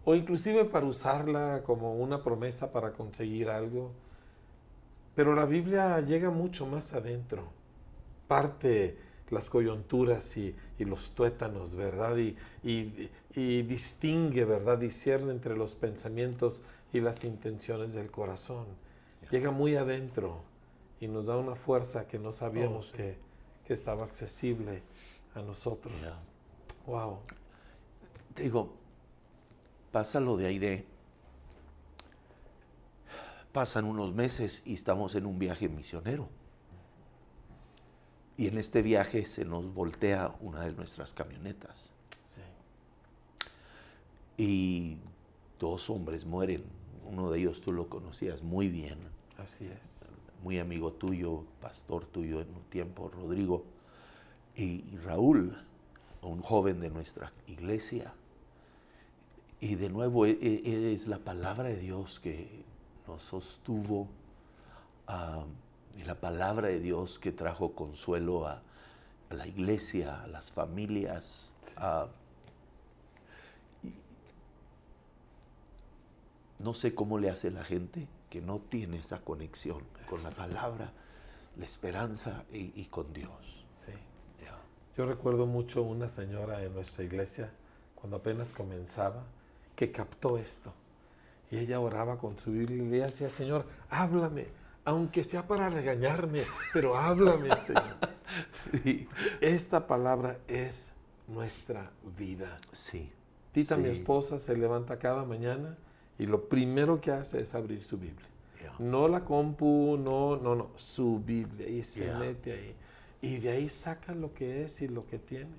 o 0.08 0.14
inclusive 0.14 0.64
para 0.64 0.86
usarla 0.86 1.62
como 1.66 1.94
una 1.96 2.22
promesa 2.22 2.72
para 2.72 2.92
conseguir 2.92 3.50
algo. 3.50 3.90
Pero 5.14 5.34
la 5.34 5.44
Biblia 5.44 6.00
llega 6.00 6.30
mucho 6.30 6.64
más 6.64 6.94
adentro, 6.94 7.42
parte 8.26 8.96
las 9.28 9.50
coyunturas 9.50 10.34
y, 10.38 10.56
y 10.78 10.84
los 10.86 11.12
tuétanos, 11.12 11.74
¿verdad? 11.74 12.16
Y, 12.16 12.34
y- 12.64 13.10
y 13.34 13.62
distingue, 13.62 14.46
¿verdad? 14.46 14.78
Discierne 14.78 15.30
entre 15.32 15.54
los 15.58 15.74
pensamientos 15.74 16.62
y 16.90 17.00
las 17.00 17.24
intenciones 17.24 17.92
del 17.92 18.10
corazón. 18.10 18.64
Llega 19.30 19.50
muy 19.50 19.76
adentro 19.76 20.40
y 21.00 21.08
nos 21.08 21.26
da 21.26 21.36
una 21.36 21.54
fuerza 21.54 22.06
que 22.08 22.18
no 22.18 22.32
sabíamos 22.32 22.88
Oh, 22.88 22.90
sí. 22.92 22.96
que, 22.96 23.18
que 23.66 23.72
estaba 23.74 24.04
accesible 24.04 24.82
a 25.34 25.42
nosotros. 25.42 25.92
Ya. 26.00 26.14
Wow. 26.90 27.18
Te 28.32 28.44
digo, 28.44 28.72
pasa 29.92 30.20
lo 30.20 30.36
de 30.36 30.46
Aide. 30.46 30.86
Pasan 33.52 33.84
unos 33.86 34.14
meses 34.14 34.62
y 34.66 34.74
estamos 34.74 35.14
en 35.14 35.26
un 35.26 35.38
viaje 35.38 35.68
misionero. 35.68 36.28
Y 38.36 38.46
en 38.46 38.58
este 38.58 38.82
viaje 38.82 39.26
se 39.26 39.44
nos 39.44 39.72
voltea 39.74 40.34
una 40.40 40.64
de 40.64 40.72
nuestras 40.72 41.12
camionetas 41.12 41.92
Sí. 42.24 42.42
y 44.36 44.98
dos 45.58 45.90
hombres 45.90 46.24
mueren. 46.24 46.62
Uno 47.04 47.30
de 47.30 47.40
ellos 47.40 47.60
tú 47.60 47.72
lo 47.72 47.88
conocías 47.88 48.42
muy 48.42 48.68
bien, 48.68 48.98
Así 49.38 49.66
es. 49.66 50.12
muy 50.42 50.58
amigo 50.60 50.92
tuyo, 50.92 51.44
pastor 51.60 52.04
tuyo 52.04 52.40
en 52.40 52.48
un 52.50 52.62
tiempo, 52.64 53.08
Rodrigo. 53.08 53.64
Y, 54.54 54.84
y 54.92 54.98
Raúl, 55.04 55.56
un 56.22 56.42
joven 56.42 56.80
de 56.80 56.90
nuestra 56.90 57.32
iglesia. 57.46 58.12
Y 59.60 59.74
de 59.74 59.88
nuevo 59.90 60.26
e- 60.26 60.38
e- 60.40 60.92
es 60.92 61.06
la 61.08 61.18
palabra 61.18 61.64
de 61.68 61.76
Dios 61.76 62.20
que 62.20 62.64
nos 63.06 63.22
sostuvo 63.22 64.08
y 65.96 66.04
la 66.04 66.14
palabra 66.20 66.68
de 66.68 66.80
Dios 66.80 67.18
que 67.18 67.32
trajo 67.32 67.72
consuelo 67.72 68.46
a, 68.46 68.62
a 69.30 69.34
la 69.34 69.46
iglesia, 69.46 70.22
a 70.22 70.26
las 70.28 70.52
familias. 70.52 71.54
Sí. 71.60 71.74
y 73.82 73.94
no 76.62 76.74
sé 76.74 76.94
cómo 76.94 77.18
le 77.18 77.30
hace 77.30 77.50
la 77.50 77.64
gente 77.64 78.06
que 78.30 78.40
no 78.42 78.58
tiene 78.58 78.98
esa 78.98 79.20
conexión 79.20 79.82
con 80.08 80.22
la 80.22 80.30
palabra. 80.30 80.92
la 81.56 81.64
esperanza 81.64 82.44
y, 82.52 82.84
con 82.86 83.12
Dios. 83.12 83.66
Sí. 83.72 83.92
Yo 84.96 85.06
recuerdo 85.06 85.46
mucho 85.46 85.82
una 85.82 86.08
señora 86.08 86.62
en 86.64 86.74
nuestra 86.74 87.04
iglesia, 87.04 87.50
cuando 87.94 88.16
apenas 88.16 88.52
comenzaba, 88.52 89.24
que 89.78 89.92
captó 89.92 90.38
esto. 90.38 90.74
Y 91.52 91.58
ella 91.58 91.78
oraba 91.78 92.18
con 92.18 92.36
su 92.36 92.50
Biblia 92.50 92.82
y 92.82 92.88
le 92.88 92.98
decía, 92.98 93.30
Señor, 93.30 93.64
háblame, 93.88 94.48
aunque 94.84 95.22
sea 95.22 95.46
para 95.46 95.70
regañarme, 95.70 96.42
pero 96.72 96.98
háblame, 96.98 97.54
Señor. 97.54 97.96
sí. 98.50 99.06
Esta 99.40 99.86
palabra 99.86 100.36
es 100.48 100.90
nuestra 101.28 101.92
vida. 102.16 102.58
Sí. 102.72 103.12
Tita, 103.52 103.76
mi 103.76 103.88
esposa, 103.88 104.40
se 104.40 104.56
levanta 104.56 104.98
cada 104.98 105.24
mañana 105.24 105.78
y 106.18 106.26
lo 106.26 106.48
primero 106.48 107.00
que 107.00 107.12
hace 107.12 107.40
es 107.40 107.54
abrir 107.54 107.84
su 107.84 107.98
Biblia. 107.98 108.26
No 108.80 109.06
la 109.06 109.24
compu, 109.24 109.96
no, 109.96 110.36
no, 110.38 110.56
no, 110.56 110.70
su 110.74 111.20
Biblia. 111.24 111.68
Y 111.68 111.84
se 111.84 112.12
mete 112.14 112.52
ahí. 112.52 112.74
Y 113.22 113.36
de 113.36 113.50
ahí 113.50 113.68
saca 113.68 114.12
lo 114.12 114.34
que 114.34 114.64
es 114.64 114.82
y 114.82 114.88
lo 114.88 115.06
que 115.06 115.20
tiene. 115.20 115.54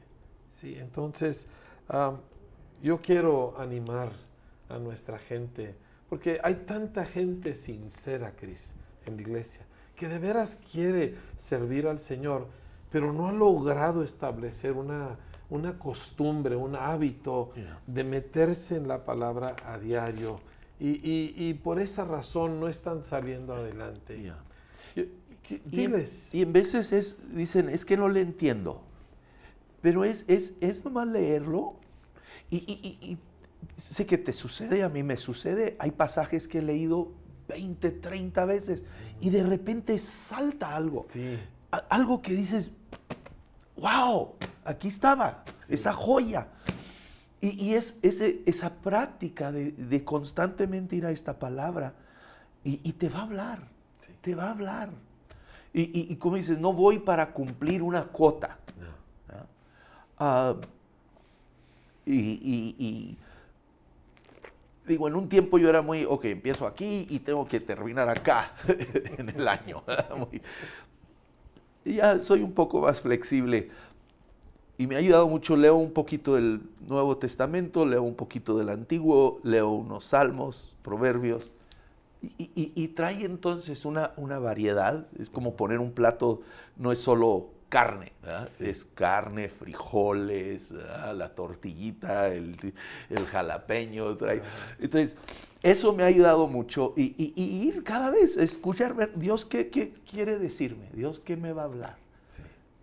Sí, 0.49 0.75
entonces 0.77 1.47
yo 2.81 3.01
quiero 3.01 3.55
animar 3.59 4.11
a 4.69 4.77
nuestra 4.77 5.19
gente, 5.19 5.75
porque 6.09 6.39
hay 6.43 6.55
tanta 6.55 7.05
gente 7.05 7.53
sincera, 7.55 8.31
Cris, 8.35 8.75
en 9.05 9.15
la 9.15 9.21
iglesia, 9.21 9.65
que 9.95 10.07
de 10.07 10.19
veras 10.19 10.57
quiere 10.71 11.15
servir 11.35 11.87
al 11.87 11.99
Señor, 11.99 12.47
pero 12.91 13.13
no 13.13 13.27
ha 13.27 13.33
logrado 13.33 14.03
establecer 14.03 14.73
una, 14.73 15.17
una 15.49 15.77
costumbre, 15.77 16.55
un 16.55 16.75
hábito 16.75 17.51
de 17.87 18.03
meterse 18.03 18.75
en 18.75 18.87
la 18.87 19.05
palabra 19.05 19.55
a 19.65 19.77
diario. 19.77 20.39
Y, 20.79 21.53
por 21.55 21.79
esa 21.79 22.05
razón 22.05 22.59
no 22.59 22.67
están 22.67 23.03
saliendo 23.03 23.53
adelante. 23.53 24.31
diles. 25.65 26.33
Y, 26.33 26.43
en 26.43 26.53
veces 26.53 26.93
es, 26.93 27.35
dicen, 27.35 27.69
es 27.69 27.83
que 27.83 27.97
no 27.97 28.07
le 28.07 28.21
entiendo. 28.21 28.81
Pero 29.81 30.03
es, 30.03 30.25
es, 30.27 30.53
es 30.61 30.85
nomás 30.85 31.07
leerlo. 31.07 31.75
Y, 32.49 33.17
sé 33.75 34.05
que 34.05 34.17
te 34.17 34.33
sucede, 34.33 34.83
a 34.83 34.89
mí 34.89 35.03
me 35.03 35.17
sucede. 35.17 35.75
Hay 35.79 35.91
pasajes 35.91 36.47
que 36.47 36.59
he 36.59 36.61
leído 36.61 37.11
20, 37.47 37.91
30 37.91 38.45
veces 38.45 38.83
y 39.21 39.29
de 39.29 39.43
repente 39.43 39.97
salta 39.99 40.75
algo. 40.75 41.05
Algo 41.89 42.21
que 42.21 42.33
dices, 42.33 42.71
wow, 43.77 44.33
aquí 44.63 44.87
estaba, 44.87 45.43
esa 45.67 45.93
joya. 45.93 46.47
Y, 47.41 47.73
es 47.73 47.97
esa 48.03 48.73
práctica 48.75 49.51
de, 49.51 50.03
constantemente 50.03 50.95
ir 50.95 51.05
a 51.05 51.11
esta 51.11 51.39
palabra 51.39 51.93
y, 52.63 52.93
te 52.93 53.09
va 53.09 53.19
a 53.19 53.23
hablar, 53.23 53.67
te 54.21 54.35
va 54.35 54.45
a 54.45 54.51
hablar. 54.51 54.89
Y, 55.73 56.15
como 56.15 56.35
dices, 56.35 56.59
no 56.59 56.73
voy 56.73 56.99
para 56.99 57.31
cumplir 57.31 57.81
una 57.81 58.05
cuota. 58.05 58.57
Ah, 60.17 60.55
y, 62.13 63.17
digo, 64.87 65.07
en 65.07 65.15
un 65.15 65.29
tiempo 65.29 65.57
yo 65.57 65.69
era 65.69 65.81
muy, 65.81 66.05
ok, 66.05 66.25
empiezo 66.25 66.67
aquí 66.67 67.07
y 67.09 67.19
tengo 67.19 67.47
que 67.47 67.59
terminar 67.59 68.09
acá 68.09 68.53
en 69.17 69.29
el 69.29 69.47
año. 69.47 69.83
y 71.85 71.93
ya 71.95 72.19
soy 72.19 72.41
un 72.41 72.51
poco 72.53 72.81
más 72.81 73.01
flexible. 73.01 73.69
Y 74.77 74.87
me 74.87 74.95
ha 74.95 74.99
ayudado 74.99 75.27
mucho, 75.27 75.57
leo 75.57 75.75
un 75.75 75.91
poquito 75.91 76.35
del 76.35 76.61
Nuevo 76.87 77.17
Testamento, 77.17 77.85
leo 77.85 78.01
un 78.01 78.15
poquito 78.15 78.57
del 78.57 78.69
Antiguo, 78.69 79.39
leo 79.43 79.69
unos 79.69 80.05
salmos, 80.05 80.75
proverbios, 80.81 81.51
y, 82.37 82.87
trae 82.89 83.23
entonces 83.23 83.85
una, 83.85 84.11
una, 84.17 84.39
variedad, 84.39 85.07
es 85.17 85.29
como 85.29 85.55
poner 85.55 85.79
un 85.79 85.93
plato, 85.93 86.41
no 86.75 86.91
es 86.91 86.99
solo 86.99 87.47
carne, 87.69 88.11
es 88.59 88.85
carne, 88.93 89.47
frijoles, 89.47 90.71
la 90.71 91.33
tortillita, 91.33 92.27
el, 92.27 92.57
jalapeño, 93.27 94.17
trae. 94.17 94.41
Entonces, 94.79 95.15
eso 95.61 95.93
me 95.93 96.03
ha 96.03 96.07
ayudado 96.07 96.47
mucho 96.47 96.93
y, 96.97 97.33
ir 97.37 97.83
cada 97.83 98.09
vez, 98.09 98.37
escuchar, 98.37 98.95
ver, 98.95 99.13
Dios 99.15 99.45
qué, 99.45 99.69
qué, 99.69 99.93
quiere 100.09 100.39
decirme, 100.39 100.89
Dios 100.93 101.19
qué 101.19 101.37
me 101.37 101.53
va 101.53 101.61
a 101.61 101.65
hablar. 101.65 101.97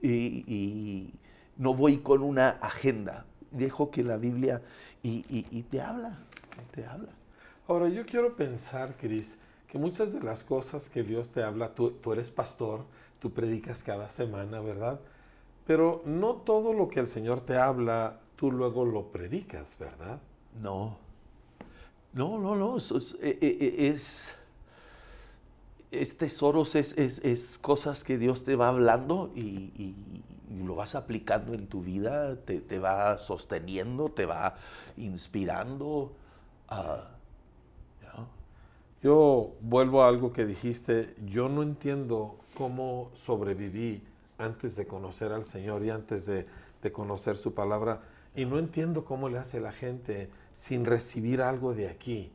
y 0.02 1.12
no 1.56 1.74
voy 1.74 1.98
con 1.98 2.22
una 2.22 2.50
agenda. 2.50 3.26
Dejo 3.50 3.90
que 3.90 4.02
la 4.02 4.16
Biblia 4.16 4.62
y, 5.02 5.62
te 5.70 5.80
habla, 5.80 6.18
te 6.72 6.84
habla. 6.84 7.10
Ahora, 7.68 7.88
yo 7.88 8.04
quiero 8.04 8.36
pensar, 8.36 8.96
Cris, 8.96 9.38
que 9.68 9.78
muchas 9.78 10.12
de 10.12 10.20
las 10.20 10.44
cosas 10.44 10.88
que 10.88 11.02
Dios 11.02 11.30
te 11.30 11.42
habla, 11.42 11.74
tú, 11.74 11.90
tú 11.90 12.12
eres 12.12 12.30
pastor, 12.30 12.84
tú 13.18 13.32
predicas 13.32 13.82
cada 13.82 14.08
semana, 14.08 14.60
¿verdad? 14.60 15.00
Pero 15.66 16.02
no 16.04 16.34
todo 16.34 16.72
lo 16.72 16.88
que 16.88 17.00
el 17.00 17.06
Señor 17.06 17.40
te 17.40 17.56
habla, 17.56 18.20
tú 18.36 18.52
luego 18.52 18.84
lo 18.84 19.10
predicas, 19.10 19.76
¿verdad? 19.78 20.20
No. 20.60 20.96
No, 22.12 22.38
no, 22.38 22.54
no. 22.54 22.76
Es, 22.76 22.90
es, 22.92 23.16
eh, 23.20 23.38
eh, 23.40 23.94
es, 25.90 26.18
tesoros, 26.18 26.74
es, 26.74 27.58
cosas 27.58 28.04
que 28.04 28.16
Dios 28.18 28.44
te 28.44 28.56
va 28.56 28.68
hablando 28.68 29.32
y, 29.34 29.94
lo 30.64 30.74
vas 30.74 30.94
aplicando 30.94 31.54
en 31.54 31.66
tu 31.66 31.82
vida, 31.82 32.36
te, 32.36 32.78
va 32.78 33.18
sosteniendo, 33.18 34.08
te 34.08 34.24
va 34.24 34.56
inspirando. 34.96 36.12
Yo 39.02 39.52
vuelvo 39.60 40.02
a 40.02 40.08
algo 40.08 40.32
que 40.32 40.46
dijiste, 40.46 41.14
yo 41.26 41.48
no 41.48 41.62
entiendo 41.62 42.38
cómo 42.56 43.10
sobreviví 43.12 44.02
antes 44.38 44.76
de 44.76 44.86
conocer 44.86 45.30
al 45.30 45.44
Señor 45.44 45.84
y 45.84 45.90
antes 45.90 46.24
de, 46.24 46.46
conocer 46.92 47.36
su 47.36 47.52
palabra. 47.52 48.00
Y 48.36 48.44
no 48.44 48.60
entiendo 48.60 49.04
cómo 49.04 49.28
le 49.28 49.38
hace 49.38 49.58
la 49.58 49.72
gente 49.72 50.30
sin 50.52 50.84
recibir 50.84 51.42
algo 51.42 51.74
de 51.74 51.88
aquí 51.88 52.30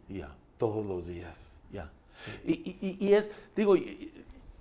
todos 0.57 0.85
los 0.85 1.07
días. 1.07 1.61
Ya. 1.71 1.89
Y, 2.45 3.13
es, 3.13 3.31
digo, 3.55 3.75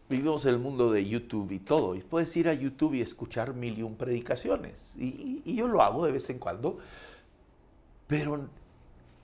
vivimos 0.09 0.45
en 0.45 0.55
el 0.55 0.61
mundo 0.61 0.93
de 0.93 1.07
YouTube 1.07 1.51
y 1.51 1.59
todo, 1.59 1.97
y 1.97 2.03
puedes 2.03 2.35
ir 2.37 2.49
a 2.49 2.55
YouTube 2.55 2.95
y 2.95 3.01
escuchar 3.01 3.53
mil 3.53 3.77
y 3.77 3.83
un 3.83 3.97
predicaciones, 3.97 4.95
y, 4.97 5.43
yo 5.55 5.69
lo 5.69 5.83
hago 5.83 6.07
de 6.07 6.13
vez 6.13 6.31
en 6.31 6.39
cuando, 6.39 6.79
pero, 8.07 8.47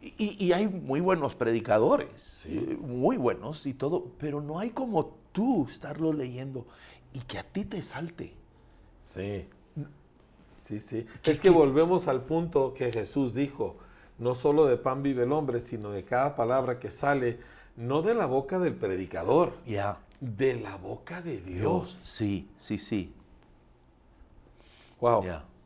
y, 0.03 0.53
hay 0.53 0.66
muy 0.68 1.01
buenos 1.01 1.37
predicadores, 1.37 2.44
eh, 2.46 2.77
muy 2.81 3.16
buenos 3.16 3.66
y 3.66 3.72
todo, 3.72 4.11
pero 4.18 4.40
no 4.40 4.59
hay 4.59 4.70
como 4.70 5.14
tú 5.37 5.66
estarlo 5.70 6.14
leyendo 6.14 6.66
y 7.12 7.20
que 7.20 7.38
a 7.38 7.42
ti 7.42 7.66
te 7.66 7.83
salte. 7.83 8.33
Sí, 9.03 9.46
sí, 10.62 10.81
sí. 10.81 11.07
Es 11.22 11.40
que 11.40 11.51
volvemos 11.51 12.09
al 12.09 12.22
punto 12.22 12.72
que 12.72 12.90
Jesús 12.90 13.35
dijo, 13.35 13.77
no 14.18 14.35
solo 14.35 14.64
de 14.64 14.79
pan 14.79 15.03
vive 15.03 15.25
el 15.25 15.33
hombre, 15.33 15.61
sino 15.61 15.90
de 15.90 16.05
cada 16.05 16.35
palabra 16.37 16.79
que 16.79 16.90
sale, 16.90 17.38
no 17.77 18.01
de 18.01 18.14
la 18.14 18.25
boca 18.25 18.59
del 18.59 18.75
predicador. 18.77 19.53
Ya 19.66 20.01
de 20.20 20.57
la 20.57 20.77
boca 20.77 21.20
de 21.20 21.42
Dios. 21.42 21.90
Sí, 21.90 22.49
sí, 22.57 22.79
sí. 22.79 23.12
Wow. 24.99 25.22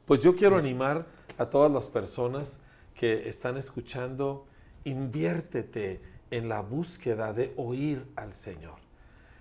Pues 0.07 0.19
yo 0.19 0.35
quiero 0.35 0.57
animar 0.57 1.07
a 1.39 1.47
todas 1.47 1.71
las 1.71 1.87
personas 1.87 2.59
que 2.95 3.29
están 3.29 3.57
escuchando, 3.57 4.47
inviértete 4.83 6.01
en 6.33 6.49
la 6.49 6.61
búsqueda 6.63 7.33
de 7.33 7.55
oír 7.57 8.05
al 8.17 8.35
Señor. 8.35 8.90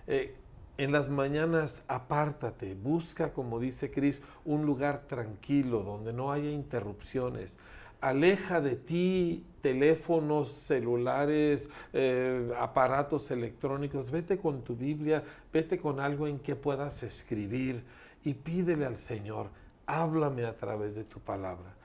Eh, 0.09 0.35
en 0.77 0.91
las 0.91 1.07
mañanas 1.07 1.85
apártate, 1.87 2.75
busca, 2.75 3.31
como 3.31 3.59
dice 3.59 3.91
Cris, 3.91 4.21
un 4.43 4.65
lugar 4.65 5.07
tranquilo 5.07 5.83
donde 5.83 6.11
no 6.11 6.33
haya 6.33 6.51
interrupciones 6.51 7.57
aleja 8.01 8.61
de 8.61 8.75
ti 8.75 9.45
teléfonos 9.61 10.49
celulares, 10.49 11.69
eh, 11.91 12.51
aparatos 12.57 13.29
electrónicos, 13.31 14.09
vete 14.09 14.37
con 14.37 14.63
tu 14.63 14.75
Biblia, 14.75 15.23
vete 15.51 15.79
con 15.79 15.99
algo 15.99 16.27
en 16.27 16.39
que 16.39 16.55
puedas 16.55 17.03
escribir 17.03 17.83
y 18.23 18.33
pídele 18.33 18.85
al 18.85 18.95
Señor, 18.95 19.49
háblame 19.85 20.45
a 20.45 20.55
través 20.55 20.95
de 20.95 21.03
tu 21.03 21.19
palabra. 21.19 21.75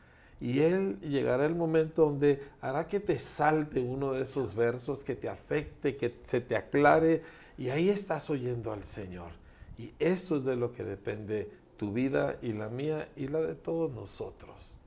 Y 0.40 0.60
Él 0.60 1.00
llegará 1.00 1.46
el 1.46 1.54
momento 1.54 2.04
donde 2.04 2.42
hará 2.60 2.86
que 2.86 3.00
te 3.00 3.18
salte 3.18 3.80
uno 3.80 4.12
de 4.12 4.22
esos 4.22 4.54
versos, 4.54 5.02
que 5.02 5.16
te 5.16 5.28
afecte, 5.28 5.96
que 5.96 6.14
se 6.22 6.40
te 6.40 6.56
aclare, 6.56 7.22
y 7.56 7.70
ahí 7.70 7.88
estás 7.88 8.30
oyendo 8.30 8.72
al 8.72 8.84
Señor. 8.84 9.30
Y 9.78 9.92
eso 9.98 10.36
es 10.36 10.44
de 10.44 10.56
lo 10.56 10.72
que 10.72 10.84
depende 10.84 11.50
tu 11.76 11.92
vida 11.92 12.36
y 12.42 12.52
la 12.52 12.68
mía 12.68 13.08
y 13.16 13.28
la 13.28 13.40
de 13.40 13.54
todos 13.54 13.92
nosotros. 13.92 14.78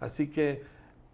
Así 0.00 0.28
que 0.28 0.62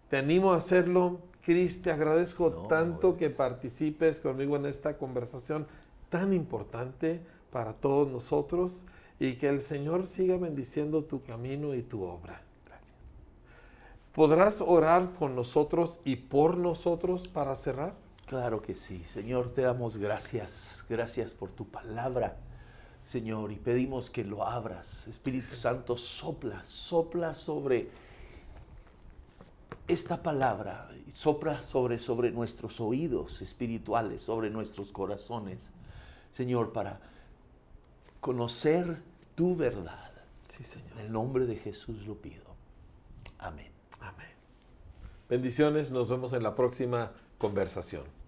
te 0.09 0.17
animo 0.17 0.53
a 0.53 0.57
hacerlo. 0.57 1.19
Cris, 1.43 1.81
te 1.81 1.91
agradezco 1.91 2.51
tanto 2.67 3.17
que 3.17 3.29
participes 3.29 4.19
conmigo 4.19 4.55
en 4.55 4.65
esta 4.65 4.97
conversación 4.97 5.67
tan 6.09 6.31
importante 6.31 7.21
para 7.51 7.73
todos 7.73 8.09
nosotros 8.09 8.85
y 9.19 9.33
que 9.33 9.49
el 9.49 9.59
Señor 9.59 10.05
siga 10.05 10.37
bendiciendo 10.37 11.03
tu 11.03 11.21
camino 11.21 11.75
y 11.75 11.81
tu 11.81 12.03
obra. 12.03 12.41
Gracias. 12.65 12.95
¿Podrás 14.13 14.61
orar 14.61 15.13
con 15.19 15.35
nosotros 15.35 15.99
y 16.05 16.15
por 16.15 16.57
nosotros 16.57 17.27
para 17.27 17.55
cerrar? 17.55 17.93
Claro 18.25 18.61
que 18.61 18.75
sí. 18.75 18.99
Señor, 18.99 19.53
te 19.53 19.61
damos 19.61 19.97
gracias. 19.97 20.83
Gracias 20.89 21.31
por 21.31 21.49
tu 21.49 21.67
palabra. 21.67 22.37
Señor, 23.05 23.51
y 23.51 23.57
pedimos 23.57 24.09
que 24.09 24.23
lo 24.23 24.45
abras. 24.45 25.07
Espíritu 25.07 25.55
Santo, 25.55 25.97
sopla, 25.97 26.63
sopla 26.65 27.35
sobre 27.35 27.89
esta 29.87 30.23
palabra, 30.23 30.89
sopla 31.13 31.61
sobre, 31.63 31.99
sobre 31.99 32.31
nuestros 32.31 32.79
oídos 32.79 33.41
espirituales, 33.41 34.21
sobre 34.21 34.49
nuestros 34.49 34.91
corazones, 34.93 35.71
Señor, 36.31 36.71
para 36.71 37.01
conocer 38.21 39.01
tu 39.35 39.57
verdad. 39.57 40.11
Sí, 40.47 40.63
Señor. 40.63 40.91
En 40.93 40.99
el 40.99 41.11
nombre 41.11 41.45
de 41.45 41.57
Jesús 41.57 42.07
lo 42.07 42.15
pido. 42.15 42.45
Amén. 43.37 43.71
Amén. 43.99 44.29
Bendiciones, 45.27 45.91
nos 45.91 46.09
vemos 46.09 46.31
en 46.31 46.43
la 46.43 46.55
próxima 46.55 47.11
conversación. 47.43 48.22